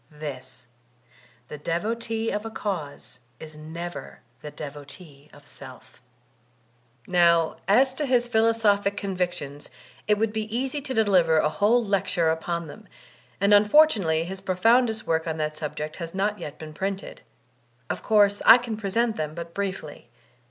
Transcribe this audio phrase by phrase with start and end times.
[0.09, 0.65] This:
[1.47, 6.01] the devotee of a cause is never the devotee of self.
[7.05, 9.69] Now as to his philosophic convictions,
[10.07, 12.87] it would be easy to deliver a whole lecture upon them;
[13.39, 17.21] and unfor* tunately his profoundest work on that subject has not yet been printed.
[17.87, 20.09] Of course, I can present them but briefly.